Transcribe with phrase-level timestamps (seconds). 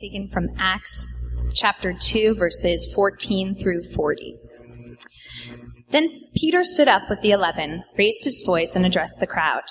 [0.00, 1.12] taken from Acts
[1.52, 4.38] chapter 2, verses 14 through 40.
[5.90, 9.64] Then Peter stood up with the eleven, raised his voice, and addressed the crowd.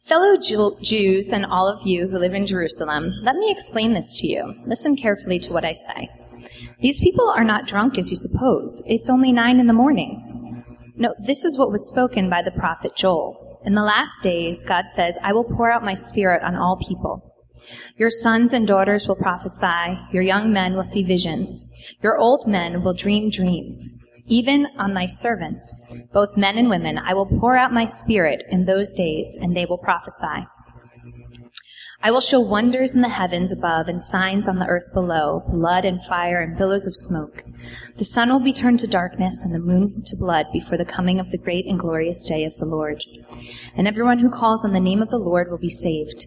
[0.00, 4.26] Fellow Jews and all of you who live in Jerusalem, let me explain this to
[4.26, 4.54] you.
[4.64, 6.08] Listen carefully to what I say.
[6.80, 8.82] These people are not drunk as you suppose.
[8.86, 10.64] It's only nine in the morning.
[10.96, 13.60] No, this is what was spoken by the prophet Joel.
[13.66, 17.28] In the last days, God says, I will pour out my spirit on all people.
[17.96, 19.98] Your sons and daughters will prophesy.
[20.12, 21.72] Your young men will see visions.
[22.02, 23.98] Your old men will dream dreams.
[24.26, 25.74] Even on my servants,
[26.12, 29.66] both men and women, I will pour out my spirit in those days, and they
[29.66, 30.46] will prophesy.
[32.04, 35.84] I will show wonders in the heavens above and signs on the earth below, blood
[35.84, 37.44] and fire and billows of smoke.
[37.96, 41.20] The sun will be turned to darkness and the moon to blood before the coming
[41.20, 43.04] of the great and glorious day of the Lord.
[43.76, 46.26] And everyone who calls on the name of the Lord will be saved.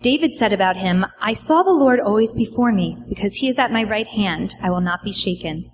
[0.00, 3.72] David said about him, I saw the Lord always before me, because he is at
[3.72, 5.70] my right hand, I will not be shaken.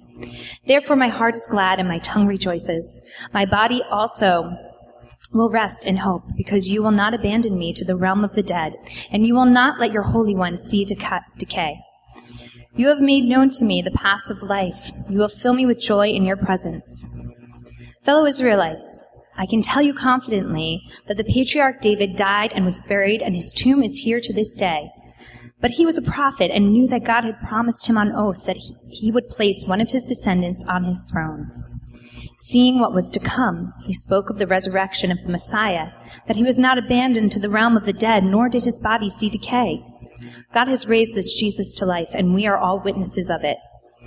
[0.67, 3.03] Therefore my heart is glad and my tongue rejoices.
[3.35, 4.57] My body also
[5.35, 8.43] will rest in hope, because you will not abandon me to the realm of the
[8.43, 8.73] dead,
[9.11, 11.77] and you will not let your Holy One see decay.
[12.77, 14.91] You have made known to me the paths of life.
[15.09, 17.09] You will fill me with joy in your presence.
[18.03, 19.04] Fellow Israelites,
[19.37, 23.53] I can tell you confidently that the patriarch David died and was buried, and his
[23.53, 24.91] tomb is here to this day.
[25.61, 28.59] But he was a prophet and knew that God had promised him on oath that
[28.89, 31.51] he would place one of his descendants on his throne.
[32.39, 35.89] Seeing what was to come, he spoke of the resurrection of the Messiah,
[36.27, 39.09] that he was not abandoned to the realm of the dead, nor did his body
[39.09, 39.81] see decay.
[40.53, 43.59] God has raised this Jesus to life, and we are all witnesses of it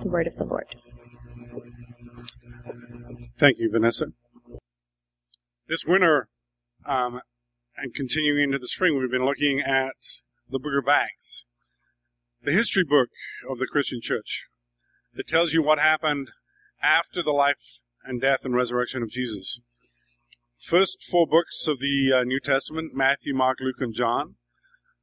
[0.00, 0.76] the word of the Lord.
[3.38, 4.06] Thank you, Vanessa.
[5.68, 6.28] This winter,
[6.86, 7.20] um,
[7.76, 9.96] and continuing into the spring, we've been looking at
[10.50, 11.46] the Book of Acts,
[12.42, 13.08] the history book
[13.48, 14.48] of the Christian church
[15.14, 16.30] that tells you what happened
[16.82, 19.60] after the life and death and resurrection of Jesus.
[20.58, 24.34] First four books of the uh, New Testament, Matthew, Mark, Luke, and John,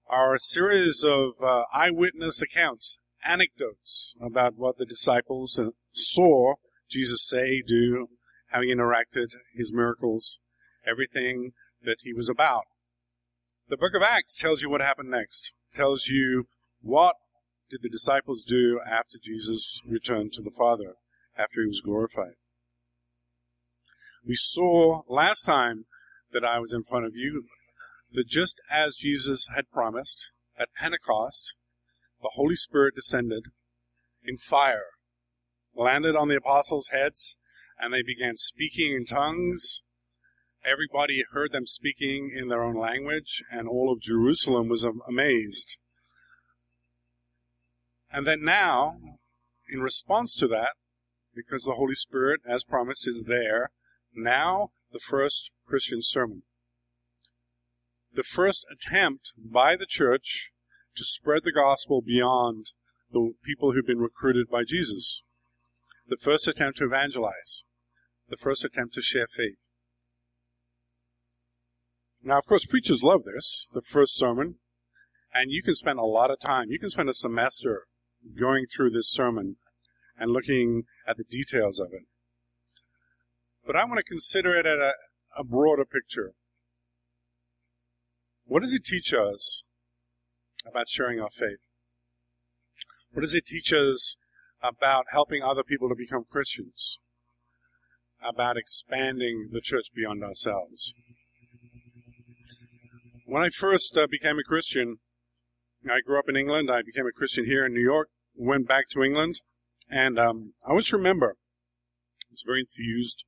[0.09, 5.59] are a series of uh, eyewitness accounts anecdotes about what the disciples
[5.91, 6.55] saw
[6.89, 8.07] Jesus say, do,
[8.49, 10.39] how he interacted, his miracles,
[10.87, 12.63] everything that he was about.
[13.67, 16.47] The book of Acts tells you what happened next, tells you
[16.81, 17.15] what
[17.69, 20.95] did the disciples do after Jesus returned to the Father,
[21.37, 22.35] after he was glorified.
[24.25, 25.85] We saw last time
[26.31, 27.45] that I was in front of you
[28.13, 31.55] that just as Jesus had promised at Pentecost,
[32.21, 33.45] the Holy Spirit descended
[34.23, 34.87] in fire,
[35.75, 37.37] landed on the apostles' heads,
[37.79, 39.81] and they began speaking in tongues.
[40.65, 45.77] Everybody heard them speaking in their own language, and all of Jerusalem was amazed.
[48.11, 48.93] And then now,
[49.69, 50.73] in response to that,
[51.35, 53.71] because the Holy Spirit, as promised, is there,
[54.13, 56.43] now the first Christian sermon.
[58.13, 60.53] The first attempt by the church
[60.95, 62.73] to spread the gospel beyond
[63.11, 65.21] the people who've been recruited by Jesus.
[66.07, 67.63] The first attempt to evangelize.
[68.29, 69.57] The first attempt to share faith.
[72.23, 74.55] Now, of course, preachers love this, the first sermon,
[75.33, 76.69] and you can spend a lot of time.
[76.69, 77.83] You can spend a semester
[78.39, 79.57] going through this sermon
[80.17, 82.03] and looking at the details of it.
[83.65, 84.93] but I want to consider it at a,
[85.37, 86.33] a broader picture.
[88.45, 89.63] What does it teach us
[90.65, 91.59] about sharing our faith?
[93.11, 94.17] What does it teach us
[94.61, 96.99] about helping other people to become Christians?
[98.21, 100.93] About expanding the church beyond ourselves?
[103.25, 104.97] When I first uh, became a Christian,
[105.89, 106.69] I grew up in England.
[106.71, 109.41] I became a Christian here in New York, went back to England,
[109.89, 111.35] and um, I always remember
[112.25, 113.23] I was very enthused,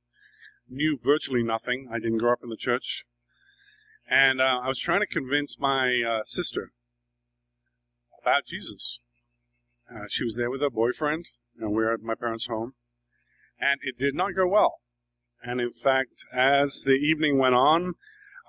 [0.68, 1.88] knew virtually nothing.
[1.90, 3.04] I didn't grow up in the church.
[4.10, 6.72] And uh, I was trying to convince my uh, sister
[8.28, 9.00] about Jesus.
[9.90, 11.26] Uh, she was there with her boyfriend,
[11.58, 12.74] and we were at my parents' home.
[13.58, 14.76] And it did not go well.
[15.42, 17.94] And in fact, as the evening went on,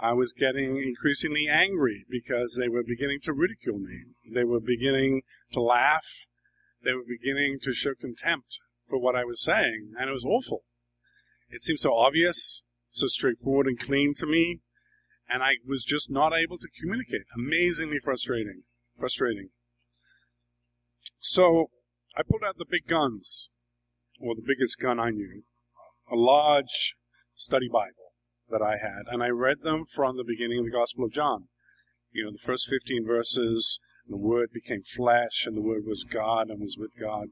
[0.01, 4.03] I was getting increasingly angry because they were beginning to ridicule me.
[4.33, 5.21] They were beginning
[5.53, 6.25] to laugh.
[6.83, 10.63] They were beginning to show contempt for what I was saying, and it was awful.
[11.49, 14.59] It seemed so obvious, so straightforward and clean to me,
[15.29, 17.21] and I was just not able to communicate.
[17.35, 18.63] Amazingly frustrating.
[18.97, 19.49] Frustrating.
[21.19, 21.69] So
[22.15, 23.49] I pulled out the big guns,
[24.19, 25.43] or the biggest gun I knew,
[26.11, 26.95] a large
[27.33, 28.13] study Bible
[28.49, 31.49] that I had, and I read them from the beginning of the Gospel of John.
[32.11, 36.49] You know, the first 15 verses, the Word became flesh, and the Word was God
[36.49, 37.27] and was with God.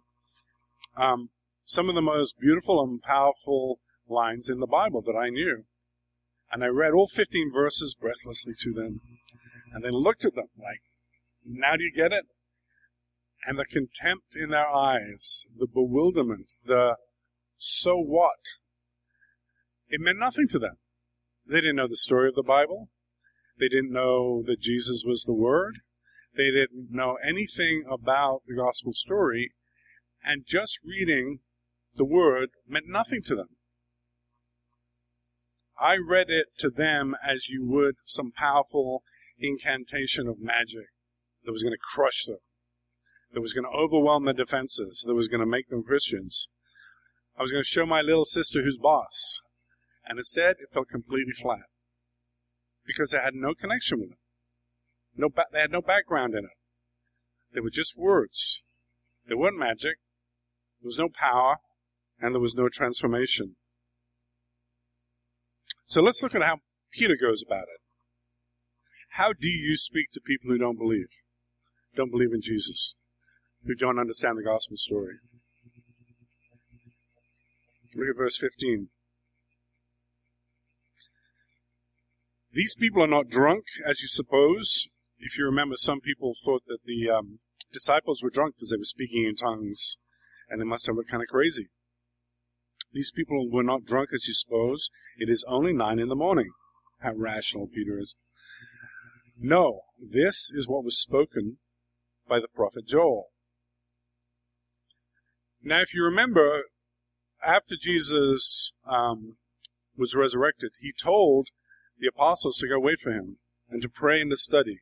[0.95, 1.29] Um,
[1.63, 5.63] some of the most beautiful and powerful lines in the Bible that I knew.
[6.51, 9.01] And I read all 15 verses breathlessly to them,
[9.73, 10.81] and then looked at them like,
[11.45, 12.25] now do you get it?
[13.47, 16.97] And the contempt in their eyes, the bewilderment, the
[17.55, 18.57] so what?
[19.87, 20.79] It meant nothing to them.
[21.45, 22.89] They didn't know the story of the Bible.
[23.57, 25.75] They didn't know that Jesus was the Word.
[26.35, 29.53] They didn't know anything about the gospel story.
[30.21, 31.39] And just reading
[31.95, 33.55] the Word meant nothing to them.
[35.79, 39.03] I read it to them as you would some powerful
[39.39, 40.87] incantation of magic
[41.45, 42.39] that was going to crush them,
[43.33, 46.47] that was going to overwhelm their defenses, that was going to make them Christians.
[47.37, 49.39] I was going to show my little sister who's boss,
[50.05, 51.67] and instead it fell completely flat
[52.85, 54.17] because it had no connection with it.
[55.15, 56.57] No, ba- they had no background in it.
[57.53, 58.63] They were just words.
[59.27, 59.97] They weren't magic.
[60.81, 61.57] There was no power,
[62.19, 63.55] and there was no transformation.
[65.85, 66.59] So let's look at how
[66.91, 67.81] Peter goes about it.
[69.11, 71.07] How do you speak to people who don't believe?
[71.95, 72.93] Don't believe in Jesus,
[73.67, 75.15] who don't understand the gospel story?
[77.95, 78.89] Look at verse 15.
[82.51, 84.87] These people are not drunk, as you suppose.
[85.19, 87.39] If you remember, some people thought that the um,
[87.71, 89.97] disciples were drunk because they were speaking in tongues,
[90.49, 91.67] and they must have looked kind of crazy.
[92.93, 94.89] These people were not drunk, as you suppose.
[95.17, 96.49] It is only nine in the morning.
[97.01, 98.15] How rational Peter is.
[99.39, 101.57] No, this is what was spoken
[102.27, 103.27] by the prophet Joel.
[105.61, 106.63] Now, if you remember,
[107.45, 109.37] after Jesus um,
[109.97, 111.49] was resurrected, he told
[111.99, 113.37] the apostles to go wait for him
[113.69, 114.79] and to pray and to study.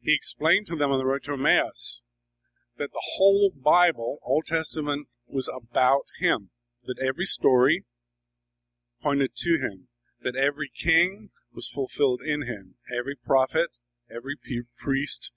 [0.00, 2.02] He explained to them on the road to Emmaus
[2.76, 6.50] that the whole Bible, Old Testament, was about him,
[6.84, 7.84] that every story
[9.02, 9.88] pointed to him,
[10.22, 13.78] that every king was fulfilled in him, every prophet,
[14.10, 14.36] every
[14.78, 15.32] priest,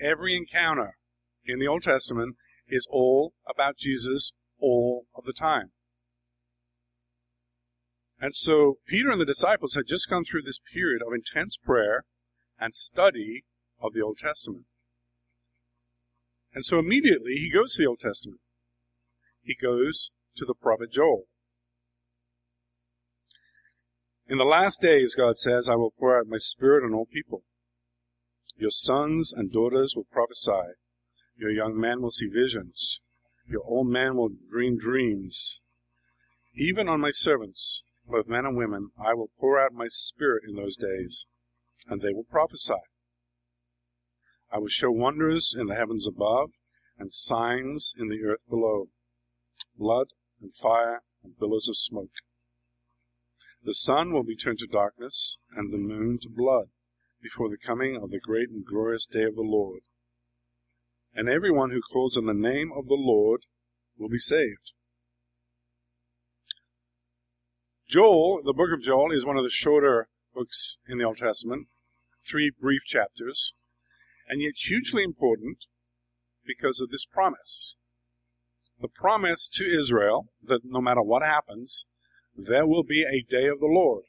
[0.00, 0.96] every encounter
[1.44, 2.36] in the Old Testament
[2.70, 5.72] is all about Jesus all of the time.
[8.20, 12.04] And so Peter and the disciples had just gone through this period of intense prayer
[12.58, 13.44] and study
[13.80, 14.66] of the Old Testament.
[16.52, 18.40] And so immediately he goes to the Old Testament.
[19.42, 21.24] He goes to the prophet Joel.
[24.28, 27.42] In the last days, God says, I will pour out my spirit on all people.
[28.56, 30.74] Your sons and daughters will prophesy.
[31.40, 33.00] Your young man will see visions.
[33.48, 35.62] Your old man will dream dreams.
[36.54, 40.56] Even on my servants, both men and women, I will pour out my spirit in
[40.56, 41.24] those days,
[41.88, 42.74] and they will prophesy.
[44.52, 46.50] I will show wonders in the heavens above,
[46.98, 48.88] and signs in the earth below
[49.78, 50.08] blood
[50.42, 52.12] and fire and billows of smoke.
[53.64, 56.66] The sun will be turned to darkness, and the moon to blood,
[57.22, 59.80] before the coming of the great and glorious day of the Lord.
[61.14, 63.42] And everyone who calls on the name of the Lord
[63.98, 64.72] will be saved.
[67.88, 71.66] Joel, the book of Joel, is one of the shorter books in the Old Testament,
[72.28, 73.52] three brief chapters,
[74.28, 75.64] and yet hugely important
[76.46, 77.74] because of this promise.
[78.80, 81.84] The promise to Israel that no matter what happens,
[82.36, 84.04] there will be a day of the Lord.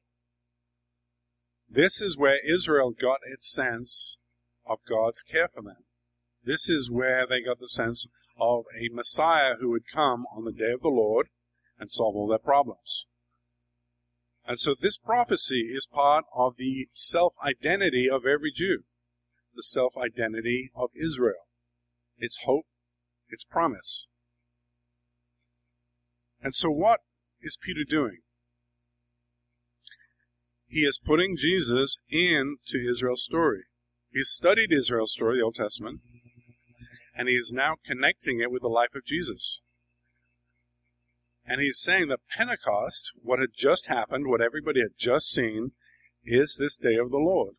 [1.67, 4.19] This is where Israel got its sense
[4.65, 5.85] of God's care for them.
[6.43, 8.07] This is where they got the sense
[8.39, 11.27] of a Messiah who would come on the day of the Lord
[11.79, 13.05] and solve all their problems.
[14.45, 18.83] And so this prophecy is part of the self identity of every Jew,
[19.55, 21.47] the self identity of Israel,
[22.17, 22.65] its hope,
[23.29, 24.07] its promise.
[26.41, 27.01] And so, what
[27.41, 28.19] is Peter doing?
[30.67, 33.63] He is putting Jesus into Israel's story.
[34.11, 36.01] He's studied Israel's story, the Old Testament,
[37.21, 39.61] and he is now connecting it with the life of Jesus.
[41.45, 45.73] And he's saying that Pentecost, what had just happened, what everybody had just seen,
[46.25, 47.57] is this day of the Lord.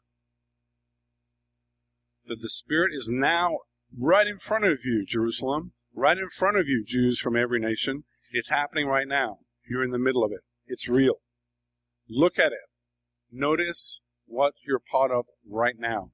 [2.26, 3.59] That the Spirit is now
[3.97, 8.02] right in front of you, Jerusalem, right in front of you, Jews from every nation.
[8.33, 9.38] It's happening right now.
[9.71, 10.40] You're in the middle of it.
[10.66, 11.19] It's real.
[12.09, 12.66] Look at it.
[13.31, 16.11] Notice what you're part of right now.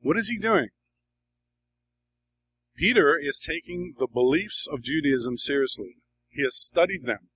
[0.00, 0.68] What is he doing?
[2.76, 5.96] Peter is taking the beliefs of Judaism seriously.
[6.30, 7.28] He has studied them.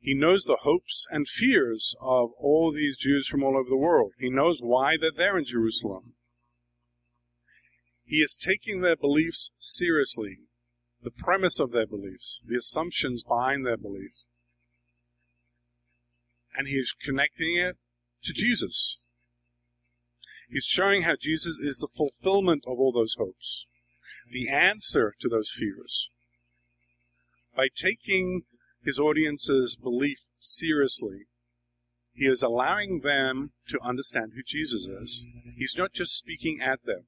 [0.00, 4.14] He knows the hopes and fears of all these Jews from all over the world.
[4.18, 6.14] He knows why they're there in Jerusalem.
[8.04, 10.38] He is taking their beliefs seriously,
[11.02, 14.24] the premise of their beliefs, the assumptions behind their belief.
[16.56, 17.76] And he is connecting it
[18.24, 18.98] to Jesus.
[20.52, 23.66] He's showing how Jesus is the fulfillment of all those hopes
[24.30, 26.10] the answer to those fears.
[27.56, 28.42] By taking
[28.82, 31.26] his audience's belief seriously,
[32.14, 35.24] he is allowing them to understand who Jesus is.
[35.56, 37.06] He's not just speaking at them,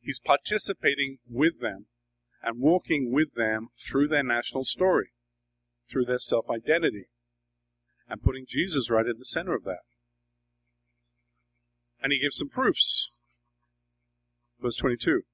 [0.00, 1.86] he's participating with them
[2.42, 5.10] and walking with them through their national story,
[5.90, 7.06] through their self identity,
[8.08, 9.82] and putting Jesus right at the center of that.
[12.08, 13.10] And he gives some proofs.
[14.62, 15.24] Verse 22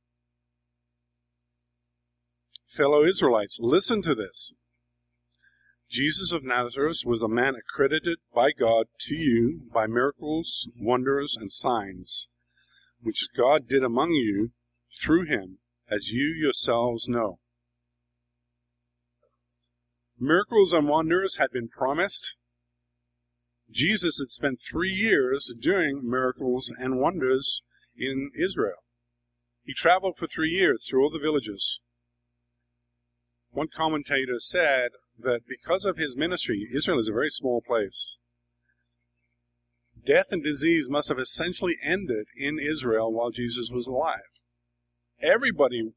[2.66, 4.52] fellow Israelites, listen to this.
[5.88, 11.52] Jesus of Nazareth was a man accredited by God to you by miracles, wonders, and
[11.52, 12.26] signs,
[13.00, 14.50] which God did among you
[15.00, 17.38] through him, as you yourselves know.
[20.18, 22.34] Miracles and wonders had been promised.
[23.74, 27.60] Jesus had spent three years doing miracles and wonders
[27.96, 28.84] in Israel.
[29.64, 31.80] He traveled for three years through all the villages.
[33.50, 38.16] One commentator said that because of his ministry, Israel is a very small place.
[40.04, 44.20] Death and disease must have essentially ended in Israel while Jesus was alive.
[45.20, 45.90] Everybody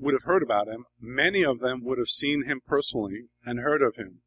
[0.00, 0.86] would have heard about him.
[1.00, 4.22] Many of them would have seen him personally and heard of him.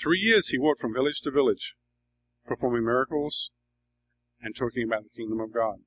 [0.00, 1.74] Three years he walked from village to village,
[2.46, 3.50] performing miracles
[4.40, 5.78] and talking about the kingdom of God.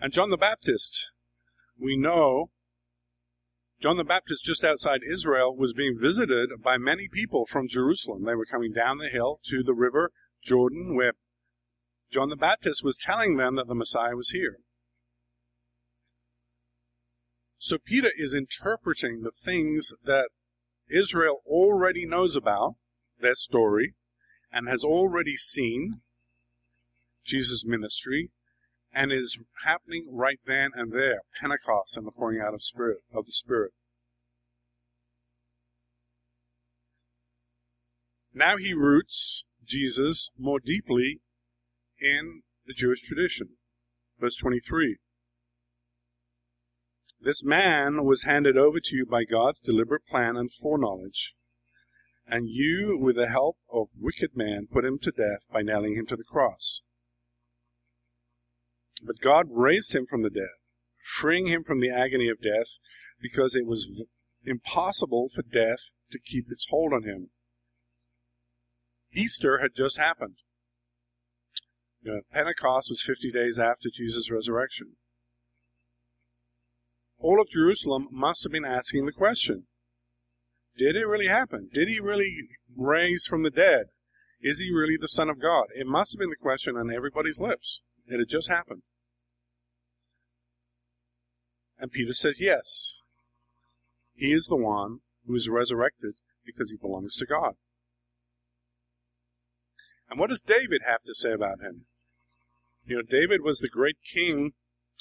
[0.00, 1.10] And John the Baptist,
[1.78, 2.50] we know
[3.80, 8.24] John the Baptist, just outside Israel, was being visited by many people from Jerusalem.
[8.24, 10.10] They were coming down the hill to the river
[10.42, 11.12] Jordan, where
[12.10, 14.58] John the Baptist was telling them that the Messiah was here.
[17.58, 20.28] So Peter is interpreting the things that
[20.88, 22.76] Israel already knows about,
[23.20, 23.94] their story,
[24.52, 26.00] and has already seen
[27.24, 28.30] Jesus' ministry,
[28.92, 33.26] and is happening right then and there, Pentecost and the pouring out of spirit of
[33.26, 33.72] the Spirit.
[38.32, 41.20] Now he roots Jesus more deeply
[42.00, 43.56] in the Jewish tradition.
[44.20, 44.98] Verse 23.
[47.20, 51.34] This man was handed over to you by God's deliberate plan and foreknowledge,
[52.26, 56.06] and you, with the help of wicked men, put him to death by nailing him
[56.06, 56.82] to the cross.
[59.02, 60.56] But God raised him from the dead,
[61.02, 62.78] freeing him from the agony of death,
[63.20, 63.90] because it was
[64.44, 67.30] impossible for death to keep its hold on him.
[69.12, 70.36] Easter had just happened.
[72.02, 74.96] You know, Pentecost was 50 days after Jesus' resurrection.
[77.18, 79.64] All of Jerusalem must have been asking the question
[80.76, 81.68] Did it really happen?
[81.72, 83.86] Did he really raise from the dead?
[84.40, 85.66] Is he really the Son of God?
[85.74, 87.80] It must have been the question on everybody's lips.
[88.06, 88.82] It had just happened.
[91.78, 93.00] And Peter says, Yes.
[94.14, 97.54] He is the one who is resurrected because he belongs to God.
[100.08, 101.86] And what does David have to say about him?
[102.86, 104.52] You know, David was the great king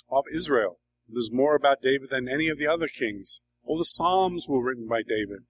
[0.10, 0.80] of Israel.
[1.08, 4.88] There's more about David than any of the other kings All the Psalms were written
[4.88, 5.46] by David.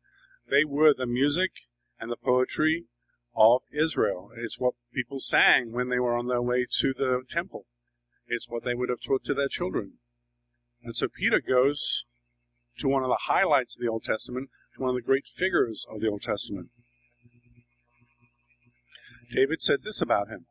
[0.50, 1.52] They were the music
[2.00, 2.86] and the poetry
[3.36, 4.32] of Israel.
[4.38, 7.66] It's what people sang when they were on their way to the temple.
[8.28, 9.94] It's what they would have taught to their children.
[10.84, 12.06] And so Peter goes
[12.80, 15.86] to one of the highlights of the Old Testament, to one of the great figures
[15.90, 16.70] of the Old Testament.
[19.32, 20.46] David said this about him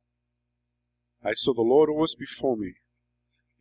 [1.25, 2.75] I saw the Lord always before me,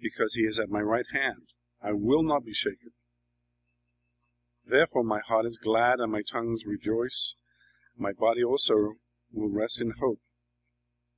[0.03, 1.47] because he is at my right hand.
[1.81, 2.91] I will not be shaken.
[4.65, 7.35] Therefore my heart is glad and my tongues rejoice.
[7.97, 8.95] My body also
[9.31, 10.19] will rest in hope,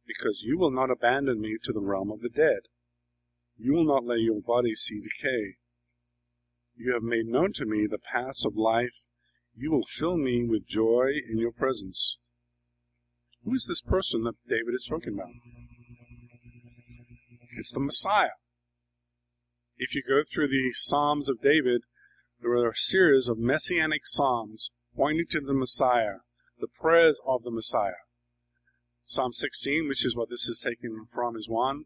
[0.07, 2.69] because you will not abandon me to the realm of the dead.
[3.57, 5.55] You will not let your body see decay.
[6.75, 9.07] You have made known to me the paths of life.
[9.55, 12.17] You will fill me with joy in your presence.
[13.45, 15.31] Who is this person that David is talking about?
[17.57, 18.35] It's the Messiah.
[19.77, 21.81] If you go through the Psalms of David,
[22.41, 26.19] there are a series of messianic psalms pointing to the Messiah,
[26.59, 28.05] the prayers of the Messiah.
[29.03, 31.83] Psalm 16, which is what this is taken from, is one.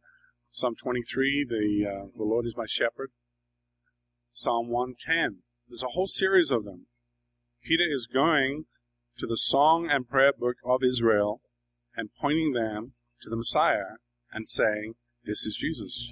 [0.51, 3.09] Psalm 23, the, uh, the Lord is my shepherd.
[4.31, 5.39] Psalm 110.
[5.67, 6.85] There's a whole series of them.
[7.63, 8.65] Peter is going
[9.17, 11.41] to the song and prayer book of Israel
[11.95, 12.93] and pointing them
[13.23, 13.97] to the Messiah
[14.31, 14.93] and saying,
[15.25, 16.11] This is Jesus.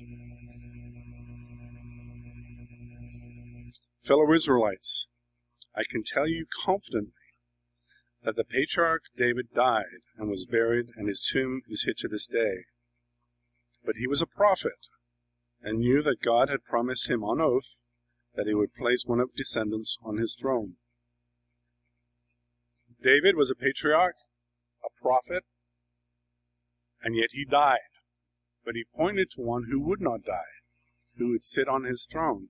[4.07, 5.07] Fellow Israelites,
[5.75, 7.11] I can tell you confidently
[8.23, 12.25] that the patriarch David died and was buried, and his tomb is hid to this
[12.25, 12.63] day.
[13.83, 14.87] But he was a prophet
[15.61, 17.81] and knew that God had promised him on oath
[18.33, 20.75] that he would place one of descendants on his throne.
[23.03, 24.15] David was a patriarch,
[24.85, 25.43] a prophet,
[27.03, 27.91] and yet he died.
[28.63, 30.55] But he pointed to one who would not die,
[31.17, 32.49] who would sit on his throne,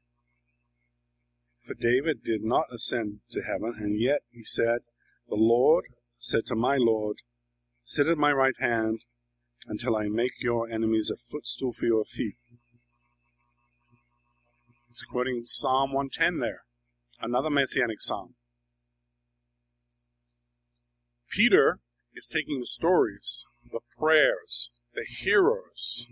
[1.61, 4.79] For David did not ascend to heaven, and yet he said,
[5.29, 5.85] The Lord
[6.17, 7.17] said to my Lord,
[7.83, 9.05] Sit at my right hand
[9.67, 12.35] until I make your enemies a footstool for your feet.
[14.87, 16.63] He's quoting Psalm 110 there,
[17.21, 18.35] another messianic psalm.
[21.29, 21.79] Peter
[22.13, 26.05] is taking the stories, the prayers, the heroes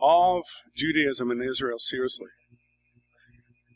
[0.00, 0.44] of
[0.76, 2.28] Judaism and Israel seriously.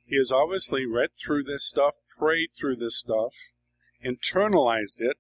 [0.09, 3.35] He has obviously read through this stuff, prayed through this stuff,
[4.05, 5.19] internalized it,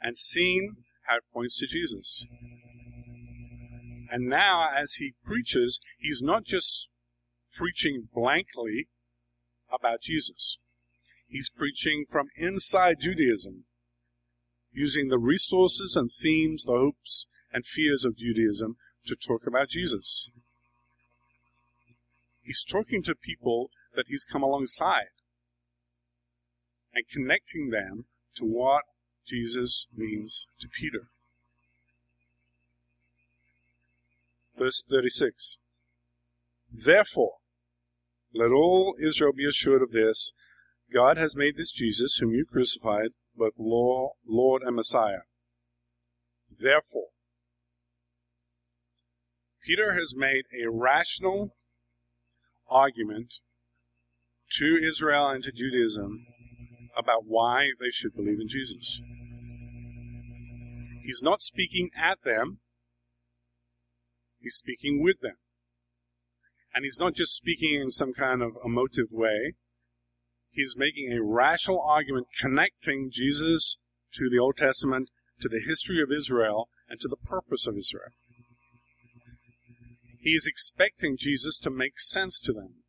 [0.00, 0.76] and seen
[1.06, 2.24] how it points to Jesus.
[4.10, 6.88] And now, as he preaches, he's not just
[7.54, 8.88] preaching blankly
[9.70, 10.58] about Jesus.
[11.28, 13.64] He's preaching from inside Judaism,
[14.72, 20.30] using the resources and themes, the hopes and fears of Judaism to talk about Jesus.
[22.42, 25.10] He's talking to people that he's come alongside
[26.94, 28.04] and connecting them
[28.36, 28.82] to what
[29.26, 31.08] Jesus means to Peter.
[34.58, 35.58] Verse 36
[36.72, 37.34] Therefore,
[38.34, 40.32] let all Israel be assured of this
[40.92, 45.22] God has made this Jesus, whom you crucified, both Lord and Messiah.
[46.50, 47.08] Therefore,
[49.64, 51.54] Peter has made a rational
[52.68, 53.40] argument
[54.58, 56.26] to Israel and to Judaism
[56.96, 59.00] about why they should believe in Jesus.
[61.04, 62.58] He's not speaking at them,
[64.38, 65.36] he's speaking with them.
[66.72, 69.54] And he's not just speaking in some kind of emotive way,
[70.50, 73.76] he's making a rational argument connecting Jesus
[74.14, 75.10] to the Old Testament,
[75.40, 78.10] to the history of Israel, and to the purpose of Israel.
[80.20, 82.79] He is expecting Jesus to make sense to them.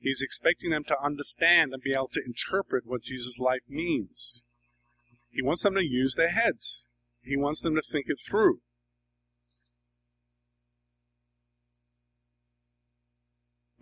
[0.00, 4.44] He's expecting them to understand and be able to interpret what Jesus' life means.
[5.30, 6.84] He wants them to use their heads.
[7.22, 8.60] He wants them to think it through.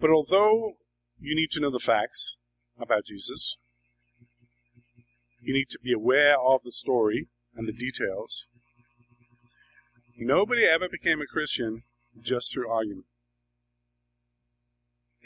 [0.01, 0.75] But although
[1.19, 2.37] you need to know the facts
[2.79, 3.57] about Jesus,
[5.41, 8.49] you need to be aware of the story and the details.
[10.19, 11.83] Nobody ever became a Christian
[12.21, 13.07] just through argument.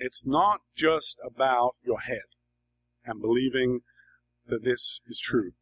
[0.03, 2.23] It's not just about your head.
[3.05, 3.81] and believing
[4.47, 5.53] that this is true.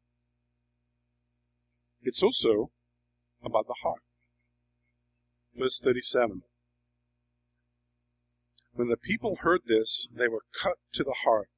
[2.03, 2.73] It's also
[3.45, 4.03] about the heart.
[5.55, 6.43] Verse 37.
[8.73, 11.49] When the people heard this, they were cut to the heart.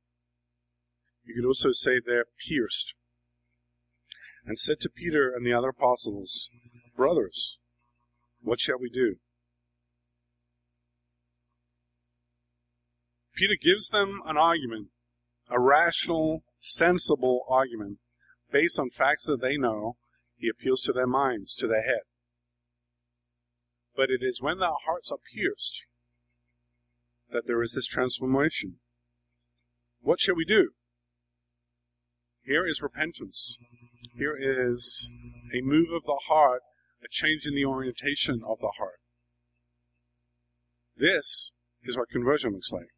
[1.25, 2.93] You could also say they're pierced.
[4.45, 6.51] And said to Peter and the other apostles,
[6.95, 7.59] Brothers,
[8.43, 9.17] what shall we do?
[13.41, 14.89] Peter gives them an argument,
[15.49, 17.97] a rational, sensible argument,
[18.53, 19.97] based on facts that they know.
[20.37, 22.03] He appeals to their minds, to their head.
[23.97, 25.87] But it is when their hearts are pierced
[27.33, 28.77] that there is this transformation.
[30.03, 30.73] What shall we do?
[32.43, 33.57] Here is repentance.
[34.19, 35.09] Here is
[35.55, 36.61] a move of the heart,
[37.03, 39.01] a change in the orientation of the heart.
[40.95, 41.53] This
[41.85, 42.89] is what conversion looks like.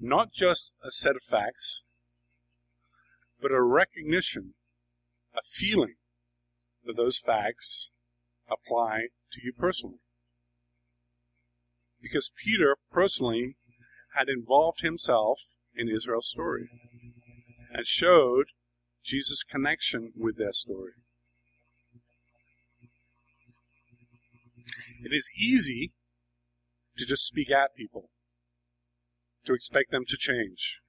[0.00, 1.84] Not just a set of facts,
[3.40, 4.54] but a recognition,
[5.34, 5.94] a feeling
[6.84, 7.90] that those facts
[8.48, 10.00] apply to you personally
[12.04, 13.56] because Peter personally
[14.14, 15.40] had involved himself
[15.74, 16.68] in Israel's story
[17.72, 18.48] and showed
[19.02, 20.92] Jesus' connection with their story.
[25.02, 25.94] It is easy
[26.98, 28.10] to just speak at people,
[29.44, 30.80] to expect them to change.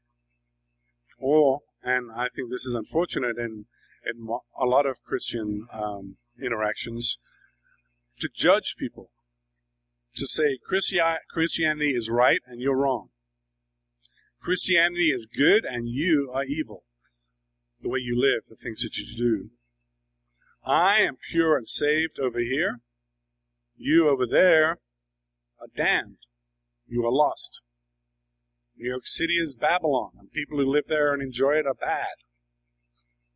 [1.19, 3.65] Or, and I think this is unfortunate in,
[4.05, 4.27] in
[4.59, 7.17] a lot of Christian um, interactions,
[8.19, 9.11] to judge people
[10.15, 13.09] to say Christianity is right and you're wrong.
[14.41, 16.83] Christianity is good and you are evil.
[17.81, 19.49] The way you live, the things that you do.
[20.63, 22.79] I am pure and saved over here.
[23.75, 24.77] You over there
[25.59, 26.17] are damned.
[26.87, 27.61] You are lost.
[28.77, 32.15] New York City is Babylon, and people who live there and enjoy it are bad.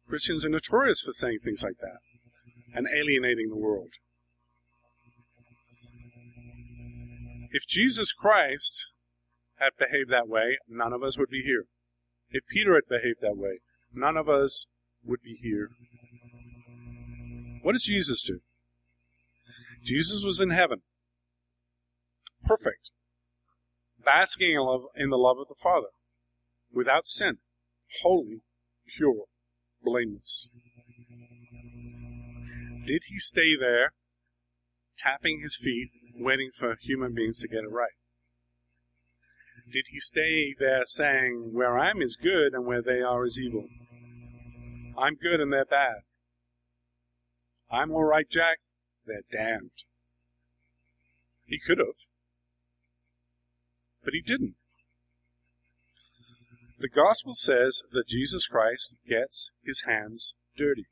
[0.08, 1.99] Christians are notorious for saying things like that
[2.73, 3.93] and alienating the world.
[7.52, 8.91] If Jesus Christ
[9.60, 11.65] had behaved that way, none of us would be here.
[12.30, 13.60] If Peter had behaved that way,
[13.93, 14.67] none of us
[15.04, 15.69] would be here.
[17.62, 18.39] What does Jesus do?
[19.84, 20.82] Jesus was in heaven,
[22.45, 22.91] perfect,
[24.12, 25.89] basking in, love, in the love of the Father,
[26.74, 27.38] without sin,
[28.02, 28.41] holy,
[28.88, 29.26] pure,
[29.84, 30.50] blameless.
[32.86, 33.93] Did he stay there,
[34.98, 37.91] tapping his feet waiting for human beings to get it right?
[39.72, 43.65] Did he stay there saying, Where I'm is good and where they are is evil?
[44.98, 46.02] I'm good and they're bad.
[47.69, 48.58] I'm all right, Jack.
[49.06, 49.84] They're damned.
[51.45, 51.95] He could have.
[54.10, 54.56] But he didn't.
[56.80, 60.88] The gospel says that Jesus Christ gets his hands dirty.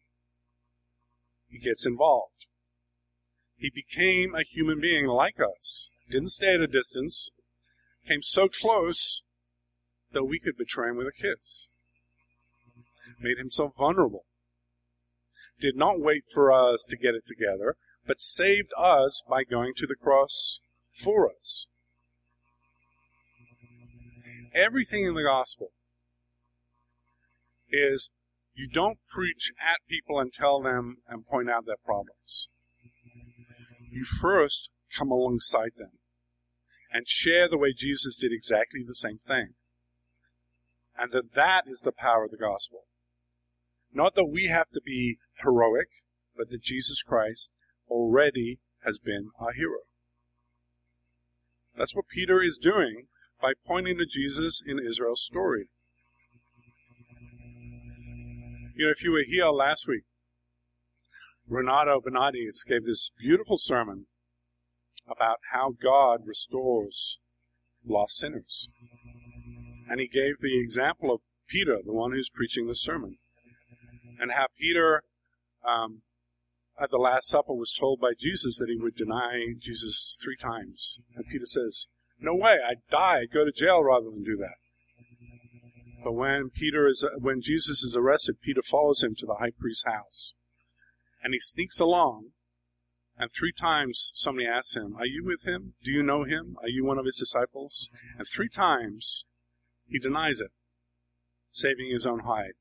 [1.47, 2.45] He gets involved.
[3.55, 7.31] He became a human being like us, didn't stay at a distance,
[8.07, 9.23] came so close
[10.11, 11.71] that we could betray him with a kiss,
[13.19, 14.25] made himself vulnerable,
[15.59, 19.87] did not wait for us to get it together, but saved us by going to
[19.87, 20.59] the cross
[20.93, 21.65] for us.
[24.53, 25.71] Everything in the gospel
[27.69, 28.09] is
[28.53, 32.47] you don't preach at people and tell them and point out their problems
[33.97, 35.91] you first come alongside them
[36.91, 39.55] and share the way Jesus did exactly the same thing.
[40.97, 42.83] And that that is the power of the gospel.
[43.91, 45.89] Not that we have to be heroic,
[46.35, 47.53] but that Jesus Christ
[47.89, 49.81] already has been our hero.
[51.75, 53.07] That's what Peter is doing
[53.41, 55.65] by pointing to Jesus in Israel's story.
[58.75, 60.03] You know, if you were here last week,
[61.47, 64.05] Renato Bernardis gave this beautiful sermon
[65.09, 67.19] about how God restores
[67.85, 68.67] lost sinners.
[69.89, 73.17] And he gave the example of Peter, the one who's preaching the sermon,
[74.19, 75.03] and how Peter,
[75.65, 76.01] um,
[76.79, 80.99] at the Last Supper, was told by Jesus that he would deny Jesus three times.
[81.15, 81.87] And Peter says,
[82.19, 84.55] No way, I'd die, I'd go to jail rather than do that.
[86.03, 89.51] But when Peter is, uh, when Jesus is arrested, Peter follows him to the high
[89.57, 90.33] priest's house
[91.23, 92.29] and he sneaks along.
[93.17, 95.73] And three times somebody asks him, Are you with him?
[95.83, 96.55] Do you know him?
[96.61, 97.89] Are you one of his disciples?
[98.17, 99.25] And three times
[99.87, 100.51] he denies it,
[101.51, 102.53] saving his own hide.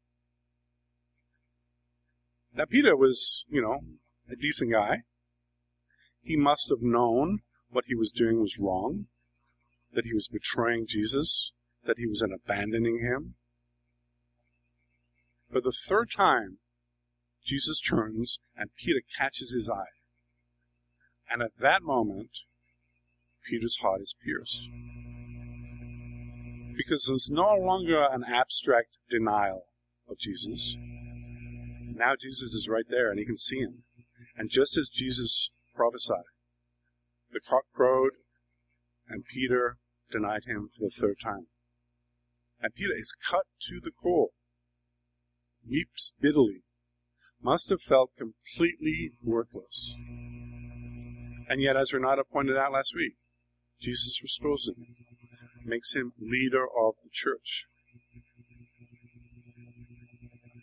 [2.55, 3.81] Now, Peter was, you know,
[4.31, 5.03] a decent guy.
[6.23, 9.07] He must have known what he was doing was wrong,
[9.97, 11.53] that he was betraying Jesus,
[11.87, 13.35] that he was in abandoning him.
[15.51, 16.59] But the third time,
[17.43, 19.97] Jesus turns and Peter catches his eye.
[21.31, 22.31] And at that moment,
[23.49, 24.69] Peter's heart is pierced.
[26.77, 29.63] Because it's no longer an abstract denial
[30.11, 30.77] of Jesus.
[30.79, 33.85] Now Jesus is right there and he can see him.
[34.37, 36.25] And just as Jesus prophesied,
[37.33, 38.13] the cock crowed
[39.09, 39.79] and Peter
[40.11, 41.47] denied him for the third time.
[42.61, 44.29] And Peter is cut to the core,
[45.69, 46.63] weeps bitterly,
[47.43, 49.95] must have felt completely worthless.
[51.49, 53.15] And yet, as Renata pointed out last week,
[53.81, 54.87] Jesus restores him,
[55.65, 57.67] makes him leader of the church.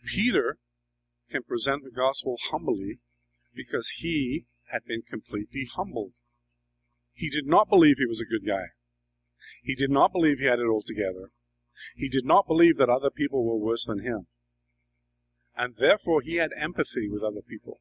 [0.06, 0.58] Peter
[1.32, 3.00] can present the gospel humbly
[3.56, 6.12] because he had been completely humbled.
[7.14, 8.73] He did not believe he was a good guy.
[9.64, 11.32] He did not believe he had it all together.
[11.96, 14.28] He did not believe that other people were worse than him.
[15.56, 17.80] And therefore he had empathy with other people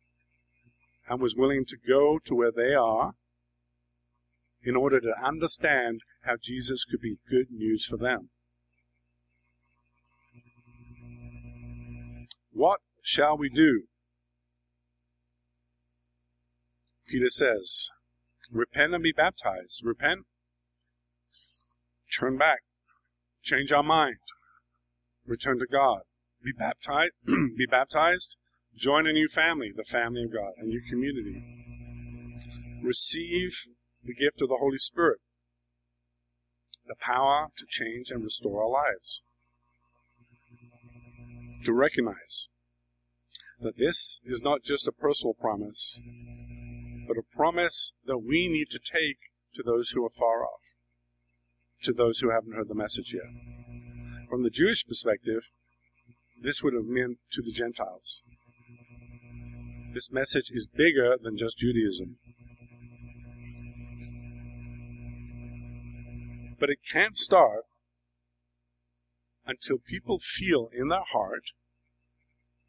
[1.08, 3.12] and was willing to go to where they are
[4.62, 8.30] in order to understand how Jesus could be good news for them.
[12.52, 13.84] What shall we do?
[17.08, 17.88] Peter says,
[18.50, 19.80] Repent and be baptized.
[19.82, 20.26] Repent,
[22.12, 22.60] turn back,
[23.42, 24.16] change our mind,
[25.26, 26.00] return to God.
[26.44, 28.36] Be baptized, be baptized,
[28.74, 31.42] join a new family, the family of God, a new community.
[32.82, 33.66] Receive
[34.04, 35.20] the gift of the Holy Spirit,
[36.86, 39.22] the power to change and restore our lives.
[41.64, 42.48] To recognize
[43.60, 46.00] that this is not just a personal promise,
[47.06, 49.18] but a promise that we need to take
[49.54, 50.71] to those who are far off,
[51.82, 53.30] to those who haven't heard the message yet.
[54.28, 55.50] From the Jewish perspective,
[56.40, 58.22] this would have meant to the Gentiles.
[59.94, 62.16] This message is bigger than just Judaism.
[66.58, 67.64] But it can't start
[69.44, 71.50] until people feel in their heart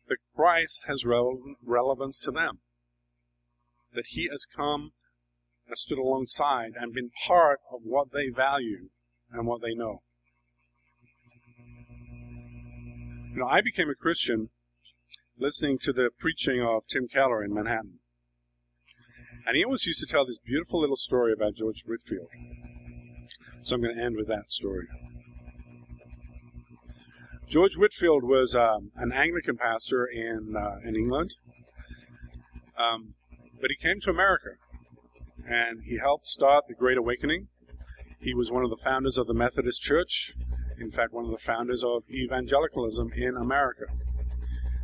[0.08, 2.60] that Christ has relevance to them
[3.94, 4.92] that he has come
[5.68, 8.90] and stood alongside and been part of what they value
[9.34, 10.02] and what they know.
[13.34, 14.50] You know, I became a Christian
[15.38, 18.00] listening to the preaching of Tim Keller in Manhattan.
[19.46, 22.30] And he always used to tell this beautiful little story about George Whitefield.
[23.64, 24.88] So I'm going to end with that story.
[27.48, 31.36] George Whitefield was um, an Anglican pastor in uh, in England.
[32.78, 33.16] Um,
[33.62, 34.52] but he came to America
[35.48, 37.48] and he helped start the Great Awakening.
[38.24, 40.34] He was one of the founders of the Methodist Church,
[40.80, 43.84] in fact, one of the founders of evangelicalism in America.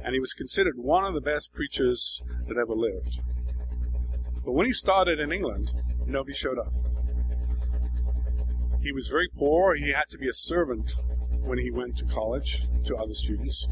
[0.04, 3.20] And he was considered one of the best preachers that ever lived.
[4.44, 5.72] But when he started in England,
[6.06, 6.74] nobody showed up.
[8.82, 9.74] He was very poor.
[9.76, 10.96] He had to be a servant
[11.42, 13.68] when he went to college to other students.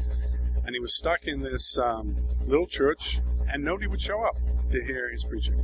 [0.64, 3.20] And he was stuck in this um, little church,
[3.52, 4.36] and nobody would show up
[4.70, 5.62] to hear his preaching.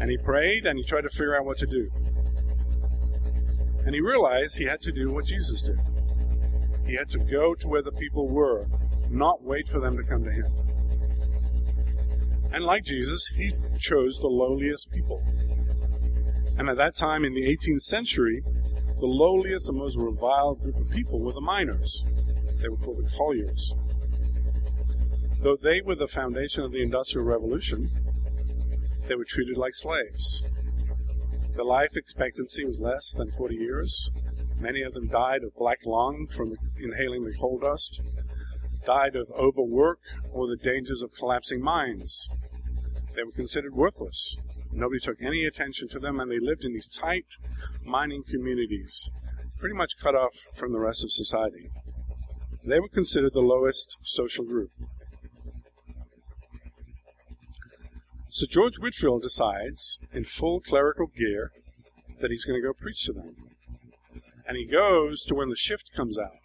[0.00, 1.90] And he prayed and he tried to figure out what to do.
[3.88, 5.78] And he realized he had to do what Jesus did.
[6.86, 8.66] He had to go to where the people were,
[9.08, 10.44] not wait for them to come to him.
[12.52, 15.22] And like Jesus, he chose the lowliest people.
[16.58, 18.42] And at that time in the 18th century,
[19.00, 22.04] the lowliest and most reviled group of people were the miners.
[22.60, 23.72] They were called the colliers.
[25.40, 27.90] Though they were the foundation of the Industrial Revolution,
[29.06, 30.42] they were treated like slaves.
[31.58, 34.10] Their life expectancy was less than 40 years.
[34.60, 38.00] Many of them died of black lung from inhaling the coal dust,
[38.86, 39.98] died of overwork
[40.30, 42.28] or the dangers of collapsing mines.
[43.16, 44.36] They were considered worthless.
[44.70, 47.38] Nobody took any attention to them, and they lived in these tight
[47.84, 49.10] mining communities,
[49.58, 51.70] pretty much cut off from the rest of society.
[52.64, 54.70] They were considered the lowest social group.
[58.38, 61.50] So George Whitefield decides, in full clerical gear,
[62.20, 63.34] that he's going to go preach to them.
[64.46, 66.38] And he goes to when the shift comes out.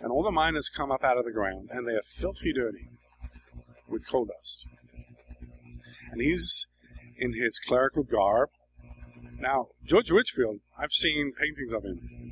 [0.00, 2.90] And all the miners come up out of the ground, and they are filthy dirty
[3.88, 4.68] with coal dust.
[6.12, 6.68] And he's
[7.18, 8.50] in his clerical garb.
[9.40, 12.30] Now, George Whitefield, I've seen paintings of him,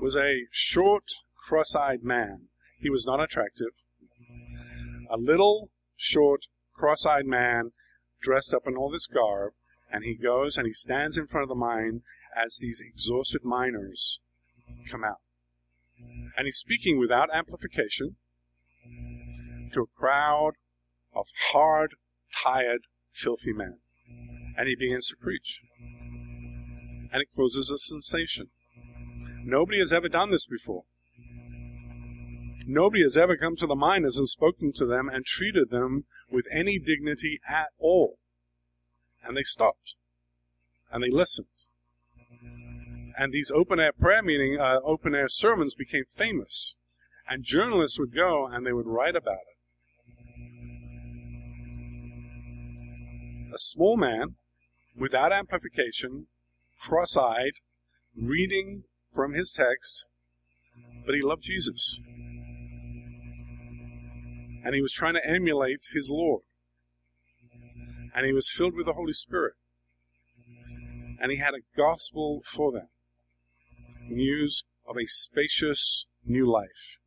[0.00, 1.10] was a short,
[1.48, 2.42] cross eyed man.
[2.78, 3.72] He was not attractive.
[5.10, 7.72] A little, short, cross eyed man
[8.22, 9.52] dressed up in all this garb,
[9.90, 12.02] and he goes and he stands in front of the mine
[12.34, 14.20] as these exhausted miners
[14.90, 15.20] come out.
[16.36, 18.16] And he's speaking without amplification
[19.72, 20.52] to a crowd
[21.14, 21.94] of hard,
[22.42, 23.78] tired, filthy men.
[24.56, 25.62] And he begins to preach.
[27.12, 28.48] And it causes a sensation.
[29.44, 30.84] Nobody has ever done this before.
[32.72, 36.46] Nobody has ever come to the miners and spoken to them and treated them with
[36.50, 38.16] any dignity at all.
[39.22, 39.94] And they stopped.
[40.90, 41.66] And they listened.
[43.18, 46.76] And these open air prayer meeting, uh, open air sermons became famous.
[47.28, 49.58] And journalists would go and they would write about it.
[53.54, 54.36] A small man,
[54.96, 56.28] without amplification,
[56.80, 57.52] cross eyed,
[58.16, 60.06] reading from his text,
[61.04, 61.98] but he loved Jesus
[64.64, 66.42] and he was trying to emulate his Lord.
[68.14, 69.54] And he was filled with the Holy Spirit.
[71.20, 72.88] And he had a gospel for them
[74.08, 76.98] news of a spacious new life,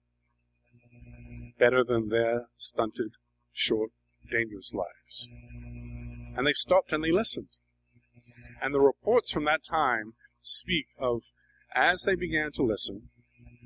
[1.59, 3.11] better than their stunted,
[3.51, 3.91] short,
[4.31, 5.27] dangerous lives.
[6.35, 7.59] And they stopped and they listened.
[8.61, 11.23] And the reports from that time speak of
[11.75, 13.09] as they began to listen,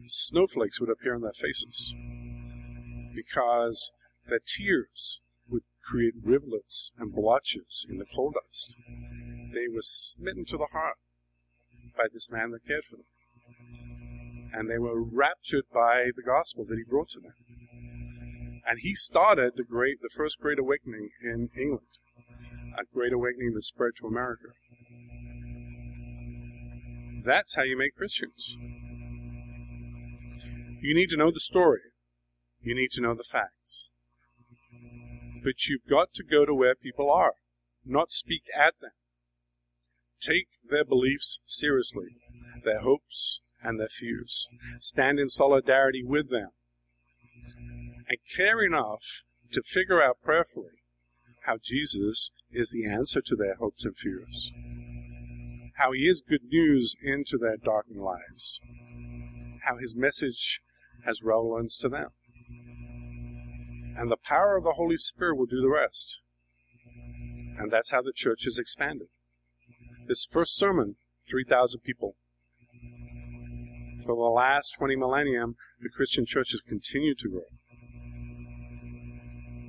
[0.08, 1.93] snowflakes would appear on their faces
[3.26, 3.92] because
[4.28, 8.76] the tears would create rivulets and blotches in the coal dust.
[9.54, 10.98] They were smitten to the heart
[11.98, 13.06] by this man that cared for them.
[14.54, 17.34] And they were raptured by the gospel that he brought to them.
[18.68, 21.88] And he started the great, the first great awakening in England,
[22.78, 24.50] a great awakening that spread to America.
[27.24, 28.56] That's how you make Christians.
[30.82, 31.82] You need to know the story.
[32.62, 33.89] You need to know the facts.
[35.43, 37.34] But you've got to go to where people are,
[37.86, 38.91] not speak at them.
[40.19, 42.17] Take their beliefs seriously,
[42.65, 44.48] their hopes and their fears.
[44.80, 46.50] Stand in solidarity with them.
[48.10, 50.84] And care enough to figure out prayerfully
[51.45, 54.52] how Jesus is the answer to their hopes and fears.
[55.78, 58.60] How he is good news into their darkened lives.
[59.63, 60.62] How his message
[61.06, 62.10] has relevance to them
[64.00, 66.22] and the power of the Holy Spirit will do the rest.
[67.58, 69.08] And that's how the church has expanded.
[70.08, 70.96] This first sermon,
[71.30, 72.16] 3,000 people.
[74.06, 77.42] For the last 20 millennium, the Christian church has continued to grow.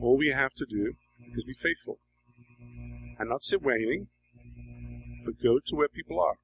[0.00, 0.92] All we have to do
[1.34, 1.98] is be faithful
[3.18, 4.06] and not sit waiting,
[5.24, 6.36] but go to where people are.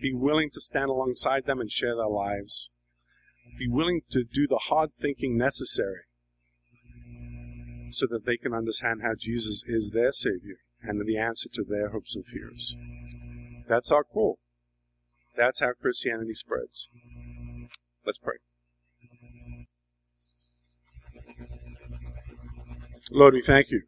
[0.00, 2.70] Be willing to stand alongside them and share their lives.
[3.58, 6.02] Be willing to do the hard thinking necessary
[7.96, 11.88] so that they can understand how Jesus is their Savior and the answer to their
[11.88, 12.74] hopes and fears.
[13.66, 14.38] That's our call.
[15.34, 16.90] That's how Christianity spreads.
[18.04, 18.36] Let's pray.
[23.10, 23.82] Lord, we thank you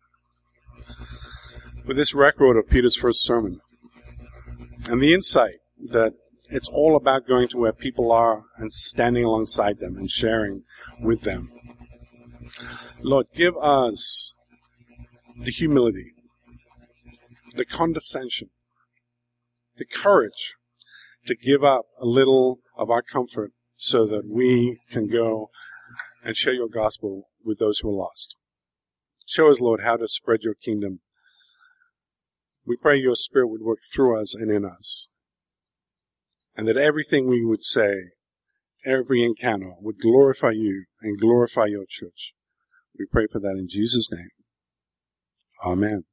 [1.85, 3.61] for this record of Peter's first sermon
[4.89, 5.57] and the insight
[5.91, 6.15] that
[6.51, 10.63] it's all about going to where people are and standing alongside them and sharing
[11.01, 11.51] with them
[13.03, 14.35] Lord, give us
[15.37, 16.13] the humility,
[17.55, 18.51] the condescension,
[19.77, 20.57] the courage
[21.27, 25.51] to give up a little of our comfort so that we can go
[26.25, 28.35] and share your gospel with those who are lost.
[29.25, 31.01] Show us, Lord, how to spread your kingdom.
[32.67, 35.11] We pray your spirit would work through us and in us.
[36.57, 37.95] And that everything we would say,
[38.85, 42.35] every encounter would glorify you and glorify your church.
[42.99, 44.31] We pray for that in Jesus' name.
[45.65, 46.05] Amen.